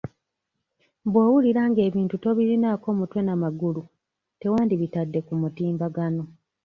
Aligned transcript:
Bwowulira 1.11 1.61
ng'ebintu 1.69 2.15
tobirinako 2.23 2.87
mutwe 2.99 3.19
na 3.23 3.33
magulu, 3.41 3.81
tewandibitadde 4.39 5.19
ku 5.27 5.33
mutimbagano. 5.41 6.23